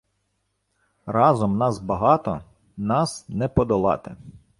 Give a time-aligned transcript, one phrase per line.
[1.05, 2.41] Разом нас багато,
[2.77, 4.15] нас не подолати